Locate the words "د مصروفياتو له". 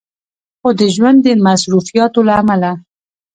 1.23-2.33